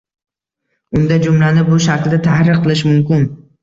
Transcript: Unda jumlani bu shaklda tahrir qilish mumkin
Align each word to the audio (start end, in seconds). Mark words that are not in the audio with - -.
Unda 1.01 1.19
jumlani 1.27 1.69
bu 1.71 1.81
shaklda 1.91 2.23
tahrir 2.33 2.67
qilish 2.67 2.87
mumkin 2.95 3.35